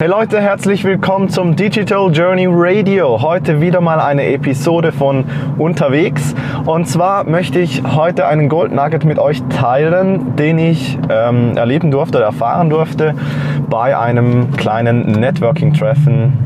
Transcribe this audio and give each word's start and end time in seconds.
Hey 0.00 0.08
Leute, 0.08 0.40
herzlich 0.40 0.84
willkommen 0.84 1.28
zum 1.28 1.56
Digital 1.56 2.12
Journey 2.12 2.46
Radio. 2.48 3.20
Heute 3.20 3.60
wieder 3.60 3.80
mal 3.80 3.98
eine 3.98 4.28
Episode 4.28 4.92
von 4.92 5.24
unterwegs. 5.58 6.36
Und 6.66 6.86
zwar 6.86 7.24
möchte 7.24 7.58
ich 7.58 7.82
heute 7.82 8.28
einen 8.28 8.48
Gold 8.48 8.70
Nugget 8.70 9.04
mit 9.04 9.18
euch 9.18 9.42
teilen, 9.48 10.36
den 10.36 10.56
ich 10.56 10.96
ähm, 11.10 11.56
erleben 11.56 11.90
durfte, 11.90 12.22
erfahren 12.22 12.70
durfte 12.70 13.16
bei 13.68 13.98
einem 13.98 14.52
kleinen 14.52 15.10
Networking-Treffen 15.10 16.44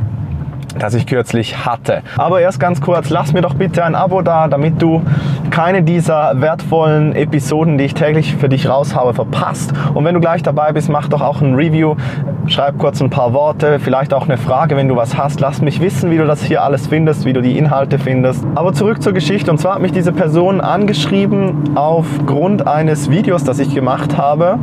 das 0.79 0.95
ich 0.95 1.07
kürzlich 1.07 1.66
hatte. 1.66 2.03
Aber 2.16 2.41
erst 2.41 2.59
ganz 2.59 2.80
kurz, 2.80 3.11
lass 3.11 3.34
mir 3.34 3.43
doch 3.43 3.55
bitte 3.55 3.84
ein 3.84 3.95
Abo 3.95 4.23
da, 4.23 4.48
damit 4.48 4.80
du 4.80 5.03
keine 5.53 5.82
dieser 5.82 6.41
wertvollen 6.41 7.14
Episoden, 7.14 7.77
die 7.77 7.84
ich 7.84 7.95
täglich 7.95 8.34
für 8.34 8.48
dich 8.48 8.69
raushaue, 8.69 9.12
verpasst. 9.12 9.73
Und 9.95 10.05
wenn 10.05 10.14
du 10.14 10.21
gleich 10.21 10.43
dabei 10.43 10.73
bist, 10.73 10.89
mach 10.89 11.09
doch 11.09 11.21
auch 11.21 11.43
ein 11.43 11.55
Review, 11.55 11.95
schreib 12.46 12.79
kurz 12.79 13.01
ein 13.02 13.11
paar 13.11 13.34
Worte, 13.34 13.79
vielleicht 13.79 14.15
auch 14.15 14.25
eine 14.25 14.38
Frage, 14.38 14.77
wenn 14.77 14.88
du 14.88 14.96
was 14.96 15.16
hast. 15.16 15.41
Lass 15.41 15.61
mich 15.61 15.80
wissen, 15.80 16.11
wie 16.11 16.16
du 16.16 16.27
das 16.27 16.42
hier 16.42 16.62
alles 16.62 16.87
findest, 16.87 17.27
wie 17.27 17.34
du 17.34 17.42
die 17.42 17.59
Inhalte 17.59 17.98
findest. 17.98 18.45
Aber 18.55 18.73
zurück 18.73 19.02
zur 19.02 19.12
Geschichte. 19.12 19.51
Und 19.51 19.59
zwar 19.59 19.75
hat 19.75 19.83
mich 19.83 19.92
diese 19.92 20.12
Person 20.12 20.62
angeschrieben 20.62 21.77
aufgrund 21.77 22.66
eines 22.66 23.11
Videos, 23.11 23.45
das 23.45 23.59
ich 23.59 23.75
gemacht 23.75 24.16
habe 24.16 24.59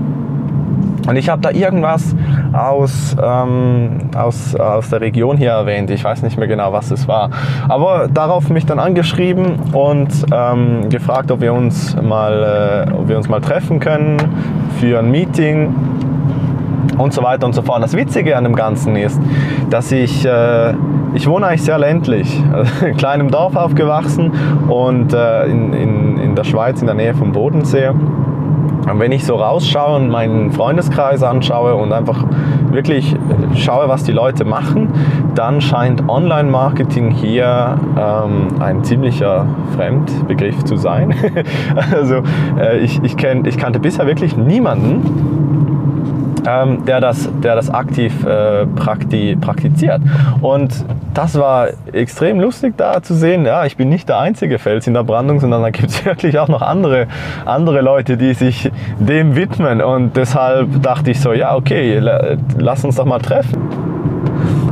und 1.09 1.15
ich 1.15 1.27
habe 1.29 1.41
da 1.41 1.49
irgendwas 1.49 2.15
aus, 2.53 3.15
ähm, 3.21 4.09
aus, 4.15 4.55
aus 4.55 4.89
der 4.89 5.01
Region 5.01 5.37
hier 5.37 5.51
erwähnt. 5.51 5.89
Ich 5.89 6.03
weiß 6.03 6.21
nicht 6.23 6.37
mehr 6.37 6.47
genau, 6.47 6.73
was 6.73 6.91
es 6.91 7.07
war. 7.07 7.29
Aber 7.67 8.07
darauf 8.07 8.49
mich 8.49 8.65
dann 8.65 8.79
angeschrieben 8.79 9.59
und 9.73 10.09
ähm, 10.31 10.89
gefragt, 10.89 11.31
ob 11.31 11.41
wir, 11.41 11.53
uns 11.53 11.95
mal, 12.01 12.87
äh, 12.89 12.93
ob 12.93 13.07
wir 13.07 13.17
uns 13.17 13.29
mal 13.29 13.41
treffen 13.41 13.79
können 13.79 14.17
für 14.79 14.99
ein 14.99 15.11
Meeting 15.11 15.73
und 16.97 17.13
so 17.13 17.23
weiter 17.23 17.45
und 17.45 17.53
so 17.53 17.61
fort. 17.61 17.81
Das 17.81 17.95
Witzige 17.95 18.35
an 18.35 18.43
dem 18.43 18.55
Ganzen 18.55 18.95
ist, 18.95 19.19
dass 19.69 19.91
ich, 19.91 20.25
äh, 20.25 20.73
ich 21.13 21.27
wohne 21.27 21.47
eigentlich 21.47 21.63
sehr 21.63 21.77
ländlich, 21.77 22.39
in 22.81 22.85
einem 22.85 22.97
kleinen 22.97 23.29
Dorf 23.29 23.55
aufgewachsen 23.55 24.31
und 24.67 25.13
äh, 25.13 25.45
in, 25.45 25.73
in, 25.73 26.17
in 26.17 26.35
der 26.35 26.43
Schweiz 26.43 26.81
in 26.81 26.87
der 26.87 26.95
Nähe 26.95 27.13
vom 27.13 27.31
Bodensee. 27.31 27.91
Und 28.91 28.99
wenn 28.99 29.11
ich 29.11 29.25
so 29.25 29.35
rausschaue 29.35 29.97
und 29.97 30.09
meinen 30.09 30.51
Freundeskreis 30.51 31.23
anschaue 31.23 31.75
und 31.75 31.93
einfach 31.93 32.23
wirklich 32.71 33.15
schaue, 33.55 33.87
was 33.89 34.03
die 34.03 34.11
Leute 34.11 34.45
machen, 34.45 34.89
dann 35.35 35.61
scheint 35.61 36.07
Online-Marketing 36.07 37.11
hier 37.11 37.79
ähm, 37.97 38.61
ein 38.61 38.83
ziemlicher 38.83 39.45
Fremdbegriff 39.75 40.63
zu 40.63 40.75
sein. 40.77 41.13
also 41.91 42.21
äh, 42.59 42.79
ich, 42.79 43.01
ich, 43.03 43.17
kenn, 43.17 43.45
ich 43.45 43.57
kannte 43.57 43.79
bisher 43.79 44.07
wirklich 44.07 44.37
niemanden, 44.37 45.48
ähm, 46.49 46.85
der, 46.85 46.99
das, 47.01 47.29
der 47.43 47.55
das 47.55 47.69
aktiv 47.69 48.25
äh, 48.25 48.65
prakti 48.65 49.35
praktiziert. 49.39 50.01
Und 50.41 50.85
das 51.13 51.37
war 51.37 51.67
extrem 51.91 52.39
lustig 52.39 52.73
da 52.77 53.01
zu 53.01 53.13
sehen. 53.13 53.45
Ja, 53.45 53.65
ich 53.65 53.77
bin 53.77 53.89
nicht 53.89 54.09
der 54.09 54.19
einzige 54.19 54.59
Fels 54.59 54.87
in 54.87 54.93
der 54.93 55.03
Brandung, 55.03 55.39
sondern 55.39 55.61
da 55.61 55.69
gibt 55.69 55.89
es 55.89 56.05
wirklich 56.05 56.39
auch 56.39 56.47
noch 56.47 56.61
andere, 56.61 57.07
andere 57.45 57.81
Leute, 57.81 58.17
die 58.17 58.33
sich 58.33 58.71
dem 58.99 59.35
widmen. 59.35 59.81
Und 59.81 60.17
deshalb 60.17 60.81
dachte 60.81 61.11
ich 61.11 61.19
so, 61.19 61.33
ja, 61.33 61.55
okay, 61.55 62.01
lass 62.57 62.83
uns 62.83 62.95
doch 62.95 63.05
mal 63.05 63.19
treffen. 63.19 63.89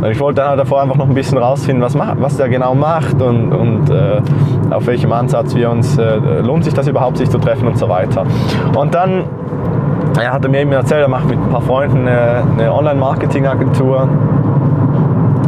Und 0.01 0.11
ich 0.11 0.19
wollte 0.19 0.41
dann 0.41 0.49
halt 0.49 0.59
davor 0.59 0.81
einfach 0.81 0.95
noch 0.95 1.07
ein 1.07 1.15
bisschen 1.15 1.37
rausfinden, 1.37 1.83
was, 1.83 1.97
was 1.97 2.37
der 2.37 2.49
genau 2.49 2.75
macht 2.75 3.19
und, 3.21 3.51
und 3.51 3.89
äh, 3.89 4.21
auf 4.69 4.85
welchem 4.85 5.11
Ansatz 5.11 5.55
wir 5.55 5.71
uns, 5.71 5.97
äh, 5.97 6.17
lohnt 6.41 6.65
sich 6.65 6.73
das 6.73 6.87
überhaupt, 6.87 7.17
sich 7.17 7.29
zu 7.29 7.39
treffen 7.39 7.67
und 7.67 7.77
so 7.77 7.89
weiter. 7.89 8.23
Und 8.75 8.93
dann 8.93 9.23
er 10.23 10.33
hatte 10.33 10.49
mir 10.49 10.61
eben 10.61 10.71
erzählt, 10.71 11.01
er 11.01 11.07
macht 11.07 11.27
mit 11.29 11.37
ein 11.37 11.49
paar 11.49 11.61
Freunden 11.61 12.07
eine, 12.07 12.43
eine 12.57 12.73
Online-Marketing-Agentur. 12.73 14.09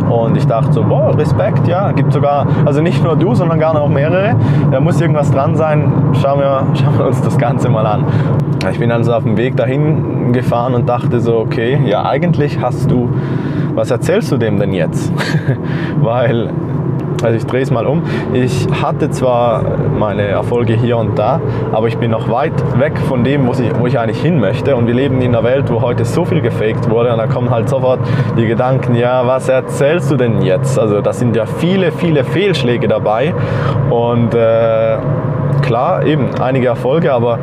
Und 0.09 0.37
ich 0.37 0.47
dachte 0.47 0.73
so, 0.73 0.83
boah, 0.83 1.15
Respekt, 1.17 1.67
ja, 1.67 1.91
gibt 1.91 2.13
sogar, 2.13 2.47
also 2.65 2.81
nicht 2.81 3.03
nur 3.03 3.15
du, 3.15 3.35
sondern 3.35 3.59
gar 3.59 3.73
noch 3.73 3.89
mehrere. 3.89 4.35
Da 4.71 4.79
muss 4.79 4.99
irgendwas 4.99 5.31
dran 5.31 5.55
sein. 5.55 5.91
Schauen 6.21 6.39
wir, 6.39 6.63
schauen 6.73 6.97
wir 6.97 7.07
uns 7.07 7.21
das 7.21 7.37
Ganze 7.37 7.69
mal 7.69 7.85
an. 7.85 8.05
Ich 8.71 8.79
bin 8.79 8.89
dann 8.89 9.03
so 9.03 9.13
auf 9.13 9.23
dem 9.23 9.37
Weg 9.37 9.55
dahin 9.55 10.33
gefahren 10.33 10.73
und 10.73 10.89
dachte 10.89 11.19
so, 11.19 11.37
okay, 11.37 11.79
ja, 11.85 12.05
eigentlich 12.05 12.59
hast 12.61 12.91
du, 12.91 13.09
was 13.75 13.91
erzählst 13.91 14.31
du 14.31 14.37
dem 14.37 14.59
denn 14.59 14.73
jetzt? 14.73 15.13
Weil 16.01 16.49
also 17.23 17.35
ich 17.35 17.45
drehe 17.45 17.61
es 17.61 17.71
mal 17.71 17.85
um. 17.85 18.03
Ich 18.33 18.67
hatte 18.81 19.09
zwar 19.09 19.63
meine 19.97 20.23
Erfolge 20.23 20.73
hier 20.73 20.97
und 20.97 21.17
da, 21.17 21.41
aber 21.71 21.87
ich 21.87 21.97
bin 21.97 22.11
noch 22.11 22.29
weit 22.29 22.53
weg 22.79 22.97
von 23.07 23.23
dem, 23.23 23.47
wo 23.47 23.51
ich, 23.51 23.79
wo 23.79 23.87
ich 23.87 23.99
eigentlich 23.99 24.21
hin 24.21 24.39
möchte. 24.39 24.75
Und 24.75 24.87
wir 24.87 24.93
leben 24.93 25.21
in 25.21 25.35
einer 25.35 25.43
Welt, 25.43 25.71
wo 25.71 25.81
heute 25.81 26.05
so 26.05 26.25
viel 26.25 26.41
gefaked 26.41 26.89
wurde. 26.89 27.11
Und 27.11 27.17
da 27.17 27.27
kommen 27.27 27.49
halt 27.49 27.69
sofort 27.69 27.99
die 28.37 28.45
Gedanken, 28.45 28.95
ja, 28.95 29.25
was 29.25 29.49
erzählst 29.49 30.11
du 30.11 30.15
denn 30.15 30.41
jetzt? 30.41 30.79
Also 30.79 31.01
da 31.01 31.13
sind 31.13 31.35
ja 31.35 31.45
viele, 31.45 31.91
viele 31.91 32.23
Fehlschläge 32.23 32.87
dabei. 32.87 33.33
Und 33.89 34.33
äh, 34.33 34.97
klar, 35.61 36.05
eben 36.05 36.29
einige 36.41 36.67
Erfolge, 36.67 37.13
aber 37.13 37.39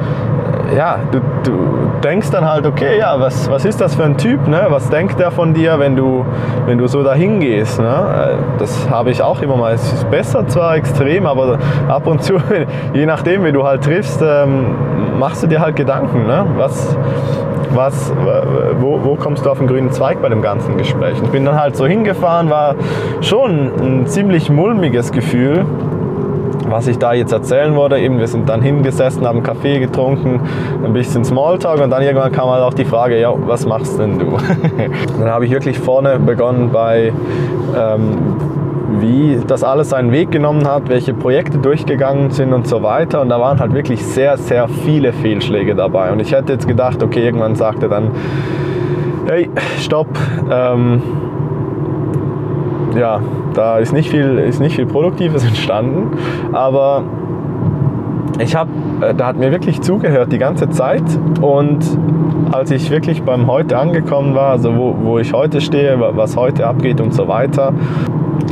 ja, 0.75 0.99
du, 1.11 1.21
du, 1.45 1.53
denkst 2.03 2.31
dann 2.31 2.49
halt, 2.49 2.67
okay, 2.67 2.99
ja, 2.99 3.19
was, 3.19 3.51
was 3.51 3.65
ist 3.65 3.81
das 3.81 3.95
für 3.95 4.05
ein 4.05 4.17
Typ? 4.17 4.47
Ne? 4.47 4.67
Was 4.69 4.89
denkt 4.91 5.19
der 5.19 5.31
von 5.31 5.55
dir, 5.55 5.79
wenn 5.79 5.97
du, 5.97 6.25
wenn 6.67 6.79
du 6.79 6.87
so 6.87 7.03
dahin 7.03 7.41
gehst? 7.41 7.81
Ne? 7.81 8.39
Das 8.59 8.89
habe 8.91 9.11
ich 9.11 9.23
auch 9.23 9.43
immer 9.43 9.57
mal. 9.57 9.75
Es 9.75 9.93
ist 9.93 10.11
besser 10.11 10.47
zwar 10.47 10.77
extrem, 10.77 11.27
aber 11.27 11.59
ab 11.89 12.07
und 12.07 12.23
zu, 12.23 12.35
je 12.95 13.07
nachdem, 13.07 13.45
wie 13.45 13.53
du 13.53 13.65
halt 13.65 13.85
triffst, 13.85 14.23
ähm, 14.23 14.75
machst 15.19 15.43
du 15.43 15.47
dir 15.47 15.61
halt 15.61 15.77
Gedanken. 15.77 16.27
Ne? 16.27 16.47
Was, 16.57 16.97
was, 17.75 18.13
wo, 18.81 19.01
wo 19.03 19.17
kommst 19.17 19.45
du 19.45 19.51
auf 19.51 19.59
den 19.59 19.67
grünen 19.67 19.91
Zweig 19.93 20.21
bei 20.23 20.29
dem 20.29 20.43
ganzen 20.43 20.77
Gespräch? 20.77 21.17
Ich 21.23 21.31
bin 21.31 21.45
dann 21.45 21.61
halt 21.61 21.77
so 21.77 21.87
hingefahren, 21.87 22.51
war 22.51 22.75
schon 23.21 23.71
ein 23.81 24.07
ziemlich 24.07 24.51
mulmiges 24.51 25.13
Gefühl 25.13 25.65
was 26.69 26.87
ich 26.87 26.99
da 26.99 27.13
jetzt 27.13 27.33
erzählen 27.33 27.75
wollte. 27.75 27.99
Eben, 27.99 28.19
wir 28.19 28.27
sind 28.27 28.49
dann 28.49 28.63
hingesessen, 28.63 29.27
haben 29.27 29.43
Kaffee 29.43 29.79
getrunken, 29.79 30.41
ein 30.85 30.93
bisschen 30.93 31.25
Smalltalk 31.25 31.81
und 31.83 31.91
dann 31.91 32.03
irgendwann 32.03 32.33
kam 32.33 32.49
halt 32.49 32.63
auch 32.63 32.75
die 32.75 32.85
Frage, 32.85 33.21
ja, 33.21 33.33
was 33.47 33.67
machst 33.67 33.99
denn 33.99 34.19
du? 34.19 34.37
dann 35.19 35.29
habe 35.29 35.47
ich 35.47 35.53
wirklich 35.53 35.79
vorne 35.79 36.19
begonnen 36.19 36.71
bei, 36.73 37.13
ähm, 37.77 38.37
wie 39.01 39.39
das 39.47 39.65
alles 39.65 39.91
seinen 39.91 40.13
Weg 40.13 40.31
genommen 40.31 40.67
hat, 40.67 40.89
welche 40.89 41.13
Projekte 41.13 41.59
durchgegangen 41.59 42.31
sind 42.31 42.53
und 42.53 42.67
so 42.67 42.83
weiter. 42.83 43.21
Und 43.21 43.29
da 43.29 43.41
waren 43.41 43.59
halt 43.59 43.75
wirklich 43.75 44.05
sehr, 44.05 44.37
sehr 44.37 44.69
viele 44.69 45.13
Fehlschläge 45.13 45.75
dabei. 45.75 46.13
Und 46.13 46.21
ich 46.21 46.33
hätte 46.33 46.53
jetzt 46.53 46.69
gedacht, 46.69 47.03
okay, 47.03 47.25
irgendwann 47.25 47.57
sagt 47.57 47.83
er 47.83 47.89
dann, 47.89 48.11
hey, 49.27 49.51
stopp. 49.81 50.09
Ähm, 50.51 51.03
ja, 52.99 53.21
da 53.55 53.79
ist 53.79 53.93
nicht 53.93 54.11
viel, 54.11 54.39
ist 54.39 54.61
nicht 54.61 54.77
viel 54.77 54.87
Produktives 54.87 55.45
entstanden, 55.47 56.17
aber 56.53 57.05
ich 58.39 58.55
habe, 58.55 58.71
äh, 59.01 59.15
da 59.15 59.27
hat 59.27 59.37
mir 59.37 59.51
wirklich 59.51 59.81
zugehört 59.81 60.33
die 60.33 60.39
ganze 60.39 60.69
Zeit 60.71 61.05
und 61.41 61.85
als 62.53 62.71
ich 62.71 62.91
wirklich 62.91 63.23
beim 63.23 63.47
Heute 63.47 63.79
angekommen 63.79 64.35
war, 64.35 64.51
also 64.51 64.77
wo, 64.77 64.97
wo 65.03 65.19
ich 65.19 65.33
heute 65.33 65.61
stehe, 65.61 65.99
was 65.99 66.37
heute 66.37 66.67
abgeht 66.67 67.01
und 67.01 67.13
so 67.13 67.29
weiter, 67.29 67.73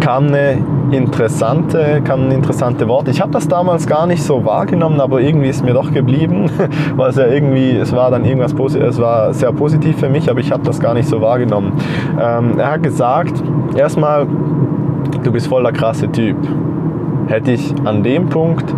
kam 0.00 0.26
eine 0.28 0.58
interessante, 0.96 2.02
kam 2.04 2.26
ein 2.26 2.30
interessante 2.32 2.88
Wort. 2.88 3.08
Ich 3.08 3.20
habe 3.20 3.32
das 3.32 3.48
damals 3.48 3.86
gar 3.86 4.06
nicht 4.06 4.22
so 4.22 4.44
wahrgenommen, 4.44 5.00
aber 5.00 5.20
irgendwie 5.20 5.48
ist 5.48 5.64
mir 5.64 5.74
doch 5.74 5.92
geblieben, 5.92 6.50
weil 6.96 7.10
es 7.10 7.16
ja 7.16 7.26
irgendwie, 7.26 7.70
es 7.70 7.92
war 7.92 8.10
dann 8.10 8.24
irgendwas, 8.24 8.54
es 8.74 8.98
war 9.00 9.34
sehr 9.34 9.52
positiv 9.52 9.98
für 9.98 10.08
mich, 10.08 10.30
aber 10.30 10.40
ich 10.40 10.52
habe 10.52 10.62
das 10.62 10.80
gar 10.80 10.94
nicht 10.94 11.08
so 11.08 11.20
wahrgenommen. 11.20 11.72
Ähm, 12.20 12.58
er 12.58 12.72
hat 12.72 12.82
gesagt, 12.82 13.42
erstmal 13.76 14.26
du 15.22 15.32
bist 15.32 15.46
voll 15.46 15.62
der 15.62 15.72
krasse 15.72 16.10
Typ. 16.10 16.36
Hätte 17.26 17.52
ich 17.52 17.74
an 17.84 18.02
dem 18.02 18.28
Punkt 18.28 18.74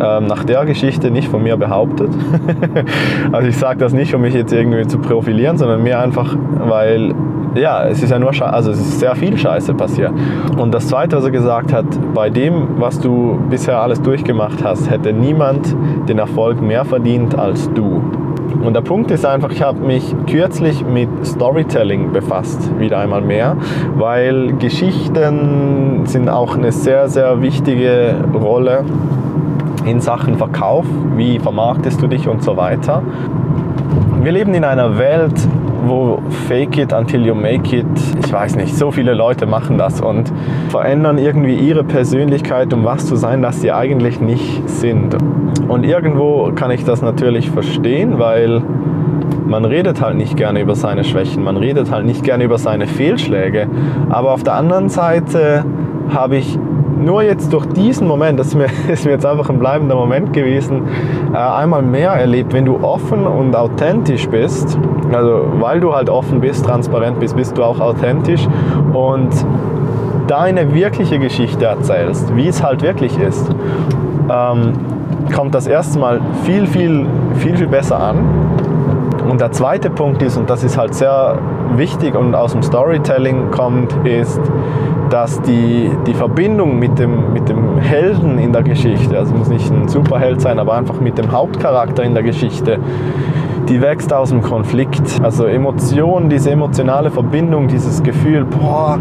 ähm, 0.00 0.26
nach 0.26 0.44
der 0.44 0.64
Geschichte 0.66 1.10
nicht 1.10 1.28
von 1.28 1.42
mir 1.42 1.56
behauptet. 1.56 2.10
also 3.32 3.48
ich 3.48 3.56
sage 3.56 3.78
das 3.78 3.92
nicht, 3.92 4.14
um 4.14 4.20
mich 4.20 4.34
jetzt 4.34 4.52
irgendwie 4.52 4.86
zu 4.86 4.98
profilieren, 4.98 5.56
sondern 5.56 5.82
mehr 5.82 6.00
einfach, 6.00 6.36
weil 6.58 7.14
ja, 7.54 7.84
es 7.86 8.02
ist 8.02 8.10
ja 8.10 8.18
nur 8.18 8.32
Scheiße, 8.32 8.52
also 8.52 8.70
es 8.70 8.78
ist 8.78 9.00
sehr 9.00 9.14
viel 9.14 9.36
Scheiße 9.36 9.74
passiert. 9.74 10.12
Und 10.56 10.72
das 10.72 10.88
Zweite, 10.88 11.16
was 11.16 11.24
er 11.24 11.30
gesagt 11.30 11.72
hat, 11.72 11.86
bei 12.14 12.30
dem, 12.30 12.80
was 12.80 13.00
du 13.00 13.38
bisher 13.50 13.80
alles 13.80 14.00
durchgemacht 14.02 14.62
hast, 14.64 14.90
hätte 14.90 15.12
niemand 15.12 15.74
den 16.08 16.18
Erfolg 16.18 16.60
mehr 16.60 16.84
verdient 16.84 17.38
als 17.38 17.72
du. 17.72 18.02
Und 18.62 18.74
der 18.74 18.80
Punkt 18.80 19.10
ist 19.10 19.24
einfach, 19.24 19.50
ich 19.50 19.62
habe 19.62 19.78
mich 19.78 20.14
kürzlich 20.26 20.84
mit 20.84 21.08
Storytelling 21.24 22.12
befasst, 22.12 22.70
wieder 22.78 22.98
einmal 22.98 23.20
mehr, 23.20 23.56
weil 23.96 24.54
Geschichten 24.54 26.02
sind 26.04 26.28
auch 26.28 26.56
eine 26.56 26.72
sehr, 26.72 27.08
sehr 27.08 27.40
wichtige 27.40 28.14
Rolle 28.34 28.84
in 29.84 30.00
Sachen 30.00 30.36
Verkauf. 30.36 30.86
Wie 31.16 31.38
vermarktest 31.38 32.02
du 32.02 32.08
dich 32.08 32.28
und 32.28 32.42
so 32.42 32.56
weiter. 32.56 33.02
Wir 34.22 34.32
leben 34.32 34.52
in 34.54 34.64
einer 34.64 34.98
Welt, 34.98 35.34
wo 35.88 36.20
Fake 36.48 36.78
it 36.78 36.92
until 36.92 37.24
you 37.24 37.34
make 37.34 37.76
it, 37.76 37.86
ich 38.24 38.32
weiß 38.32 38.56
nicht, 38.56 38.76
so 38.76 38.90
viele 38.90 39.14
Leute 39.14 39.46
machen 39.46 39.78
das 39.78 40.00
und 40.00 40.32
verändern 40.68 41.18
irgendwie 41.18 41.54
ihre 41.54 41.84
Persönlichkeit, 41.84 42.72
um 42.72 42.84
was 42.84 43.06
zu 43.06 43.16
sein, 43.16 43.42
das 43.42 43.60
sie 43.60 43.72
eigentlich 43.72 44.20
nicht 44.20 44.68
sind. 44.68 45.16
Und 45.68 45.84
irgendwo 45.84 46.52
kann 46.54 46.70
ich 46.70 46.84
das 46.84 47.02
natürlich 47.02 47.50
verstehen, 47.50 48.18
weil 48.18 48.62
man 49.46 49.64
redet 49.64 50.00
halt 50.00 50.16
nicht 50.16 50.36
gerne 50.36 50.60
über 50.60 50.74
seine 50.74 51.04
Schwächen, 51.04 51.42
man 51.42 51.56
redet 51.56 51.90
halt 51.90 52.04
nicht 52.04 52.22
gerne 52.22 52.44
über 52.44 52.58
seine 52.58 52.86
Fehlschläge. 52.86 53.66
Aber 54.10 54.32
auf 54.32 54.42
der 54.42 54.54
anderen 54.54 54.88
Seite 54.88 55.64
habe 56.10 56.36
ich 56.36 56.58
nur 56.98 57.22
jetzt 57.22 57.52
durch 57.52 57.66
diesen 57.66 58.06
Moment, 58.06 58.38
das 58.38 58.48
ist 58.48 58.54
mir, 58.54 58.66
ist 58.92 59.04
mir 59.04 59.12
jetzt 59.12 59.26
einfach 59.26 59.48
ein 59.48 59.58
bleibender 59.58 59.94
Moment 59.94 60.32
gewesen, 60.32 60.82
äh, 61.32 61.36
einmal 61.36 61.82
mehr 61.82 62.10
erlebt, 62.12 62.52
wenn 62.52 62.64
du 62.64 62.82
offen 62.82 63.26
und 63.26 63.54
authentisch 63.54 64.28
bist, 64.28 64.78
also 65.12 65.46
weil 65.58 65.80
du 65.80 65.94
halt 65.94 66.10
offen 66.10 66.40
bist, 66.40 66.64
transparent 66.64 67.20
bist, 67.20 67.36
bist 67.36 67.56
du 67.56 67.62
auch 67.62 67.80
authentisch 67.80 68.46
und 68.92 69.30
deine 70.26 70.74
wirkliche 70.74 71.18
Geschichte 71.18 71.64
erzählst, 71.64 72.34
wie 72.36 72.48
es 72.48 72.62
halt 72.62 72.82
wirklich 72.82 73.18
ist, 73.18 73.48
ähm, 74.30 74.72
kommt 75.34 75.54
das 75.54 75.66
erste 75.66 75.98
Mal 75.98 76.20
viel, 76.44 76.66
viel, 76.66 77.06
viel, 77.36 77.56
viel 77.56 77.66
besser 77.66 77.98
an. 78.00 78.18
Und 79.28 79.42
der 79.42 79.52
zweite 79.52 79.90
Punkt 79.90 80.22
ist, 80.22 80.38
und 80.38 80.48
das 80.48 80.64
ist 80.64 80.78
halt 80.78 80.94
sehr 80.94 81.38
wichtig 81.76 82.14
und 82.14 82.34
aus 82.34 82.52
dem 82.52 82.62
Storytelling 82.62 83.50
kommt, 83.50 83.92
ist, 84.06 84.40
dass 85.10 85.40
die, 85.42 85.90
die 86.06 86.14
Verbindung 86.14 86.78
mit 86.78 86.98
dem, 86.98 87.32
mit 87.34 87.48
dem 87.48 87.78
Helden 87.78 88.38
in 88.38 88.52
der 88.52 88.62
Geschichte, 88.62 89.18
also 89.18 89.34
muss 89.34 89.48
nicht 89.48 89.70
ein 89.70 89.86
Superheld 89.88 90.40
sein, 90.40 90.58
aber 90.58 90.74
einfach 90.74 91.00
mit 91.00 91.18
dem 91.18 91.30
Hauptcharakter 91.30 92.02
in 92.04 92.14
der 92.14 92.22
Geschichte, 92.22 92.78
die 93.68 93.80
wächst 93.80 94.12
aus 94.12 94.30
dem 94.30 94.42
Konflikt. 94.42 95.20
Also 95.22 95.44
Emotion, 95.44 96.28
diese 96.28 96.50
emotionale 96.50 97.10
Verbindung, 97.10 97.68
dieses 97.68 98.02
Gefühl, 98.02 98.44
boah, 98.44 98.98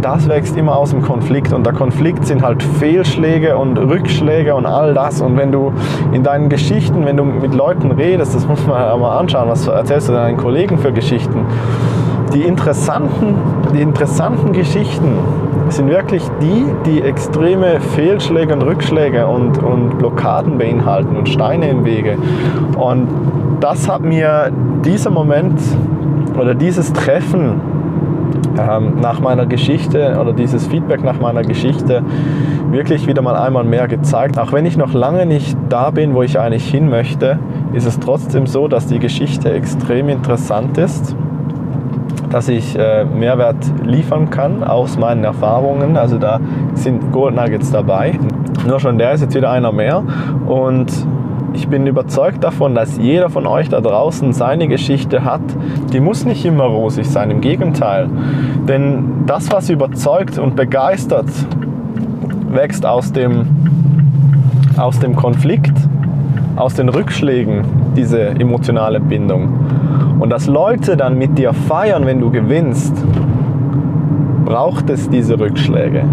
das 0.00 0.28
wächst 0.28 0.56
immer 0.56 0.76
aus 0.76 0.90
dem 0.90 1.02
Konflikt. 1.02 1.52
Und 1.52 1.64
der 1.64 1.72
Konflikt 1.72 2.26
sind 2.26 2.42
halt 2.42 2.62
Fehlschläge 2.62 3.56
und 3.56 3.78
Rückschläge 3.78 4.54
und 4.54 4.66
all 4.66 4.94
das. 4.94 5.20
Und 5.20 5.36
wenn 5.36 5.52
du 5.52 5.72
in 6.12 6.22
deinen 6.22 6.48
Geschichten, 6.48 7.06
wenn 7.06 7.16
du 7.16 7.24
mit 7.24 7.54
Leuten 7.54 7.92
redest, 7.92 8.34
das 8.34 8.46
muss 8.46 8.66
man 8.66 8.80
ja 8.80 8.96
mal 8.96 9.18
anschauen, 9.18 9.48
was 9.48 9.68
erzählst 9.68 10.08
du 10.08 10.12
deinen 10.12 10.36
Kollegen 10.36 10.78
für 10.78 10.92
Geschichten? 10.92 11.46
Die 12.34 12.42
interessanten, 12.42 13.34
die 13.74 13.82
interessanten 13.82 14.52
Geschichten 14.52 15.18
sind 15.76 15.88
wirklich 15.88 16.22
die, 16.40 16.64
die 16.86 17.02
extreme 17.02 17.80
Fehlschläge 17.80 18.52
und 18.54 18.62
Rückschläge 18.62 19.26
und, 19.26 19.62
und 19.62 19.98
Blockaden 19.98 20.58
beinhalten 20.58 21.16
und 21.16 21.28
Steine 21.28 21.68
im 21.70 21.84
Wege. 21.84 22.16
Und 22.76 23.08
das 23.60 23.88
hat 23.88 24.02
mir 24.02 24.52
dieser 24.84 25.10
Moment 25.10 25.60
oder 26.38 26.54
dieses 26.54 26.92
Treffen 26.92 27.60
ähm, 28.58 29.00
nach 29.00 29.20
meiner 29.20 29.46
Geschichte 29.46 30.18
oder 30.20 30.32
dieses 30.32 30.66
Feedback 30.66 31.02
nach 31.02 31.20
meiner 31.20 31.42
Geschichte 31.42 32.02
wirklich 32.70 33.06
wieder 33.06 33.22
mal 33.22 33.36
einmal 33.36 33.64
mehr 33.64 33.88
gezeigt. 33.88 34.38
Auch 34.38 34.52
wenn 34.52 34.66
ich 34.66 34.76
noch 34.76 34.94
lange 34.94 35.26
nicht 35.26 35.56
da 35.68 35.90
bin, 35.90 36.14
wo 36.14 36.22
ich 36.22 36.38
eigentlich 36.38 36.68
hin 36.68 36.88
möchte, 36.88 37.38
ist 37.72 37.86
es 37.86 38.00
trotzdem 38.00 38.46
so, 38.46 38.68
dass 38.68 38.86
die 38.86 38.98
Geschichte 38.98 39.52
extrem 39.52 40.08
interessant 40.08 40.78
ist 40.78 41.14
dass 42.32 42.48
ich 42.48 42.76
äh, 42.76 43.04
Mehrwert 43.04 43.58
liefern 43.84 44.30
kann 44.30 44.64
aus 44.64 44.98
meinen 44.98 45.22
Erfahrungen. 45.22 45.96
Also 45.98 46.18
da 46.18 46.40
sind 46.74 47.12
Gold 47.12 47.36
Nuggets 47.36 47.70
dabei. 47.70 48.18
Nur 48.66 48.80
schon 48.80 48.96
der 48.98 49.12
ist 49.12 49.20
jetzt 49.20 49.34
wieder 49.34 49.50
einer 49.50 49.70
mehr. 49.70 50.02
Und 50.46 50.90
ich 51.52 51.68
bin 51.68 51.86
überzeugt 51.86 52.42
davon, 52.42 52.74
dass 52.74 52.96
jeder 52.96 53.28
von 53.28 53.46
euch 53.46 53.68
da 53.68 53.82
draußen 53.82 54.32
seine 54.32 54.66
Geschichte 54.66 55.24
hat. 55.24 55.42
Die 55.92 56.00
muss 56.00 56.24
nicht 56.24 56.44
immer 56.46 56.64
rosig 56.64 57.06
sein, 57.06 57.30
im 57.30 57.42
Gegenteil. 57.42 58.08
Denn 58.66 59.24
das, 59.26 59.52
was 59.52 59.68
überzeugt 59.68 60.38
und 60.38 60.56
begeistert, 60.56 61.28
wächst 62.50 62.86
aus 62.86 63.12
dem, 63.12 63.46
aus 64.78 64.98
dem 65.00 65.14
Konflikt, 65.14 65.76
aus 66.56 66.74
den 66.74 66.88
Rückschlägen, 66.88 67.81
diese 67.96 68.28
emotionale 68.28 69.00
Bindung. 69.00 69.48
Und 70.18 70.30
dass 70.30 70.46
Leute 70.46 70.96
dann 70.96 71.18
mit 71.18 71.38
dir 71.38 71.52
feiern, 71.52 72.06
wenn 72.06 72.20
du 72.20 72.30
gewinnst, 72.30 72.94
braucht 74.44 74.90
es 74.90 75.08
diese 75.08 75.38
Rückschläge. 75.38 76.04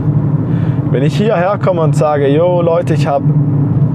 Wenn 0.91 1.03
ich 1.03 1.15
hierher 1.15 1.59
komme 1.63 1.81
und 1.81 1.95
sage, 1.95 2.27
yo 2.27 2.61
Leute, 2.61 2.93
ich 2.93 3.05
habe 3.05 3.25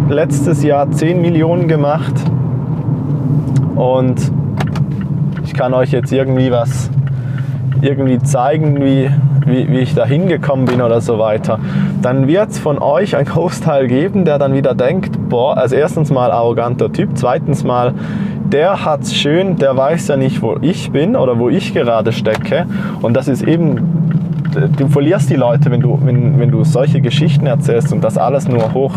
letztes 0.09 0.63
Jahr 0.63 0.91
10 0.91 1.21
Millionen 1.21 1.67
gemacht 1.67 2.15
und 3.75 4.31
ich 5.45 5.55
kann 5.55 5.75
euch 5.75 5.91
jetzt 5.93 6.13
irgendwie 6.13 6.51
was 6.51 6.91
irgendwie 7.81 8.19
zeigen, 8.19 8.85
wie, 8.85 9.11
wie, 9.47 9.69
wie 9.69 9.79
ich 9.79 9.95
da 9.95 10.05
hingekommen 10.05 10.67
bin 10.67 10.81
oder 10.81 11.01
so 11.01 11.19
weiter, 11.19 11.59
dann 12.05 12.29
wird 12.29 12.51
es 12.51 12.59
von 12.59 12.79
euch 12.79 13.17
ein 13.17 13.25
Großteil 13.25 13.87
geben, 13.87 14.25
der 14.25 14.39
dann 14.39 14.55
wieder 14.55 14.75
denkt, 14.75 15.29
boah, 15.29 15.57
als 15.57 15.73
erstens 15.73 16.11
mal 16.11 16.31
arroganter 16.31 16.93
Typ, 16.93 17.11
zweitens 17.15 17.65
mal, 17.65 17.95
der 18.45 18.85
hat's 18.85 19.15
schön, 19.15 19.57
der 19.57 19.77
weiß 19.77 20.09
ja 20.09 20.17
nicht, 20.17 20.43
wo 20.43 20.59
ich 20.61 20.91
bin 20.91 21.17
oder 21.17 21.39
wo 21.39 21.49
ich 21.49 21.73
gerade 21.73 22.13
stecke. 22.13 22.67
Und 23.01 23.15
das 23.15 23.29
ist 23.29 23.43
eben 23.43 24.05
du 24.77 24.89
verlierst 24.89 25.31
die 25.31 25.35
Leute, 25.37 25.71
wenn 25.71 25.81
du, 25.81 25.99
wenn, 26.03 26.39
wenn 26.39 26.51
du 26.51 26.65
solche 26.65 27.01
Geschichten 27.01 27.47
erzählst 27.47 27.93
und 27.93 28.03
das 28.05 28.19
alles 28.19 28.49
nur 28.49 28.73
hoch, 28.73 28.95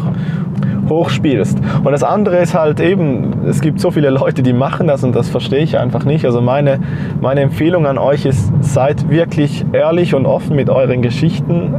hochspielst. 0.90 1.58
Und 1.84 1.92
das 1.92 2.04
andere 2.04 2.38
ist 2.38 2.54
halt 2.54 2.80
eben, 2.80 3.46
es 3.48 3.62
gibt 3.62 3.80
so 3.80 3.92
viele 3.92 4.10
Leute, 4.10 4.44
die 4.44 4.54
machen 4.54 4.88
das 4.88 5.04
und 5.04 5.16
das 5.16 5.30
verstehe 5.30 5.62
ich 5.62 5.78
einfach 5.78 6.06
nicht. 6.06 6.26
Also 6.26 6.42
meine, 6.42 6.80
meine 7.22 7.42
Empfehlung 7.42 7.86
an 7.86 7.98
euch 7.98 8.26
ist, 8.26 8.52
seid 8.62 9.10
wirklich 9.10 9.66
ehrlich 9.74 10.14
und 10.14 10.26
offen 10.26 10.56
mit 10.56 10.70
euren 10.70 11.02
Geschichten. 11.02 11.74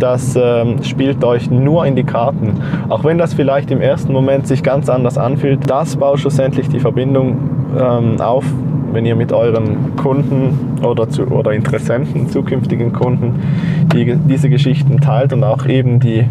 Das 0.00 0.34
ähm, 0.34 0.82
spielt 0.82 1.22
euch 1.22 1.50
nur 1.50 1.84
in 1.84 1.94
die 1.94 2.04
Karten. 2.04 2.54
Auch 2.88 3.04
wenn 3.04 3.18
das 3.18 3.34
vielleicht 3.34 3.70
im 3.70 3.82
ersten 3.82 4.12
Moment 4.12 4.46
sich 4.46 4.62
ganz 4.62 4.88
anders 4.88 5.18
anfühlt, 5.18 5.70
das 5.70 5.96
baut 5.96 6.20
schlussendlich 6.20 6.68
die 6.70 6.80
Verbindung 6.80 7.36
ähm, 7.78 8.18
auf, 8.18 8.44
wenn 8.92 9.04
ihr 9.04 9.14
mit 9.14 9.32
euren 9.32 9.94
Kunden 9.96 10.78
oder, 10.82 11.08
zu, 11.10 11.26
oder 11.26 11.52
Interessenten, 11.52 12.28
zukünftigen 12.30 12.92
Kunden, 12.94 13.42
die, 13.92 14.16
diese 14.16 14.48
Geschichten 14.48 15.00
teilt 15.00 15.34
und 15.34 15.44
auch 15.44 15.66
eben 15.66 16.00
die 16.00 16.24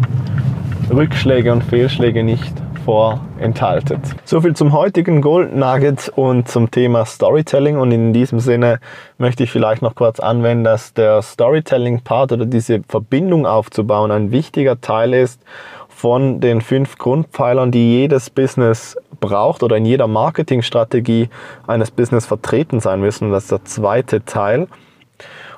Rückschläge 0.92 1.52
und 1.52 1.62
Fehlschläge 1.62 2.24
nicht 2.24 2.52
vorenthaltet. 2.84 4.00
So 4.24 4.40
viel 4.40 4.54
zum 4.54 4.72
heutigen 4.72 5.22
Gold 5.22 5.54
Nugget 5.54 6.08
und 6.08 6.48
zum 6.48 6.70
Thema 6.70 7.04
Storytelling. 7.04 7.78
Und 7.78 7.92
in 7.92 8.12
diesem 8.12 8.40
Sinne 8.40 8.80
möchte 9.18 9.44
ich 9.44 9.50
vielleicht 9.50 9.82
noch 9.82 9.94
kurz 9.94 10.20
anwenden, 10.20 10.64
dass 10.64 10.94
der 10.94 11.22
Storytelling-Part 11.22 12.32
oder 12.32 12.46
diese 12.46 12.82
Verbindung 12.88 13.46
aufzubauen 13.46 14.10
ein 14.10 14.30
wichtiger 14.30 14.80
Teil 14.80 15.14
ist 15.14 15.40
von 15.88 16.40
den 16.40 16.62
fünf 16.62 16.96
Grundpfeilern, 16.96 17.70
die 17.70 17.98
jedes 17.98 18.30
Business 18.30 18.96
braucht 19.20 19.62
oder 19.62 19.76
in 19.76 19.84
jeder 19.84 20.06
Marketingstrategie 20.06 21.28
eines 21.66 21.90
Business 21.90 22.24
vertreten 22.24 22.80
sein 22.80 23.00
müssen. 23.00 23.30
Das 23.30 23.44
ist 23.44 23.52
der 23.52 23.64
zweite 23.64 24.24
Teil. 24.24 24.66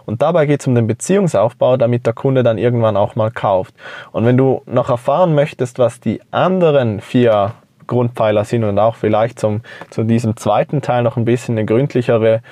Und 0.07 0.23
dabei 0.23 0.47
geht 0.47 0.61
es 0.61 0.67
um 0.67 0.75
den 0.75 0.87
Beziehungsaufbau, 0.87 1.77
damit 1.77 2.07
der 2.07 2.13
Kunde 2.13 2.43
dann 2.43 2.59
irgendwann 2.59 2.97
auch 2.97 3.15
mal 3.15 3.31
kauft. 3.31 3.75
Und 4.13 4.27
wenn 4.27 4.37
du 4.37 4.63
noch 4.67 4.91
erfahren 4.91 5.35
möchtest, 5.35 5.79
was 5.79 6.01
die 6.01 6.21
anderen 6.31 7.01
vier 7.01 7.53
Grundpfeiler 7.87 8.45
sind 8.45 8.65
und 8.65 8.79
auch 8.79 8.97
vielleicht 8.97 9.39
zum, 9.39 9.63
zu 9.91 10.05
diesem 10.05 10.37
zweiten 10.37 10.83
Teil 10.83 11.03
noch 11.03 11.17
ein 11.17 11.25
bisschen 11.25 11.57
eine 11.57 11.67
gründlichere 11.67 12.43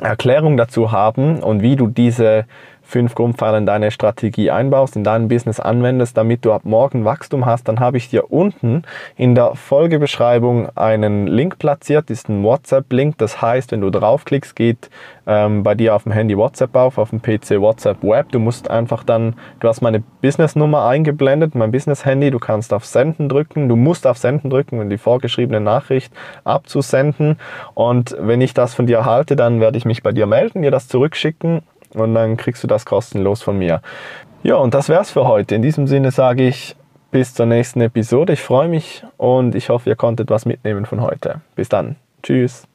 Erklärung 0.00 0.56
dazu 0.56 0.92
haben 0.92 1.42
und 1.42 1.62
wie 1.62 1.76
du 1.76 1.88
diese 1.88 2.46
fünf 2.88 3.14
Grundpfeiler 3.14 3.58
in 3.58 3.66
deine 3.66 3.90
Strategie 3.90 4.50
einbaust, 4.50 4.96
in 4.96 5.04
dein 5.04 5.28
Business 5.28 5.60
anwendest, 5.60 6.16
damit 6.16 6.42
du 6.46 6.52
ab 6.52 6.62
morgen 6.64 7.04
Wachstum 7.04 7.44
hast, 7.44 7.68
dann 7.68 7.80
habe 7.80 7.98
ich 7.98 8.08
dir 8.08 8.32
unten 8.32 8.82
in 9.16 9.34
der 9.34 9.54
Folgebeschreibung 9.54 10.74
einen 10.74 11.26
Link 11.26 11.58
platziert, 11.58 12.08
das 12.08 12.20
ist 12.20 12.30
ein 12.30 12.42
WhatsApp-Link. 12.42 13.18
Das 13.18 13.42
heißt, 13.42 13.72
wenn 13.72 13.82
du 13.82 13.90
draufklickst, 13.90 14.56
geht 14.56 14.88
ähm, 15.26 15.62
bei 15.62 15.74
dir 15.74 15.94
auf 15.94 16.04
dem 16.04 16.12
Handy 16.12 16.38
WhatsApp 16.38 16.74
auf, 16.74 16.96
auf 16.96 17.10
dem 17.10 17.20
PC 17.20 17.60
WhatsApp 17.60 18.02
Web. 18.02 18.32
Du 18.32 18.38
musst 18.38 18.70
einfach 18.70 19.04
dann, 19.04 19.34
du 19.60 19.68
hast 19.68 19.82
meine 19.82 20.02
Business-Nummer 20.22 20.86
eingeblendet, 20.86 21.54
mein 21.54 21.70
Business-Handy, 21.70 22.30
du 22.30 22.38
kannst 22.38 22.72
auf 22.72 22.86
Senden 22.86 23.28
drücken, 23.28 23.68
du 23.68 23.76
musst 23.76 24.06
auf 24.06 24.16
Senden 24.16 24.48
drücken, 24.48 24.80
um 24.80 24.88
die 24.88 24.96
vorgeschriebene 24.96 25.60
Nachricht 25.60 26.10
abzusenden. 26.44 27.38
Und 27.74 28.16
wenn 28.18 28.40
ich 28.40 28.54
das 28.54 28.72
von 28.72 28.86
dir 28.86 28.96
erhalte, 28.96 29.36
dann 29.36 29.60
werde 29.60 29.76
ich 29.76 29.84
mich 29.84 30.02
bei 30.02 30.12
dir 30.12 30.26
melden, 30.26 30.62
dir 30.62 30.70
das 30.70 30.88
zurückschicken 30.88 31.60
und 31.94 32.14
dann 32.14 32.36
kriegst 32.36 32.62
du 32.62 32.66
das 32.66 32.86
kostenlos 32.86 33.42
von 33.42 33.58
mir. 33.58 33.82
Ja, 34.42 34.56
und 34.56 34.74
das 34.74 34.88
wär's 34.88 35.10
für 35.10 35.26
heute. 35.26 35.54
In 35.54 35.62
diesem 35.62 35.86
Sinne 35.86 36.10
sage 36.10 36.46
ich 36.46 36.76
bis 37.10 37.34
zur 37.34 37.46
nächsten 37.46 37.80
Episode. 37.80 38.34
Ich 38.34 38.42
freue 38.42 38.68
mich 38.68 39.04
und 39.16 39.54
ich 39.54 39.68
hoffe, 39.68 39.90
ihr 39.90 39.96
konntet 39.96 40.30
was 40.30 40.46
mitnehmen 40.46 40.86
von 40.86 41.00
heute. 41.00 41.40
Bis 41.54 41.68
dann. 41.68 41.96
Tschüss. 42.22 42.68